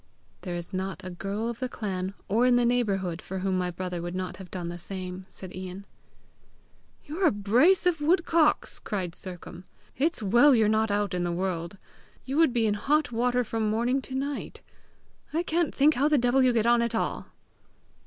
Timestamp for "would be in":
12.37-12.73